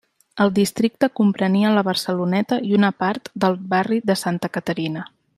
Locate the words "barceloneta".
1.89-2.59